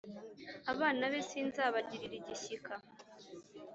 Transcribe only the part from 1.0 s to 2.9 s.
be sinzabagirira igishyika,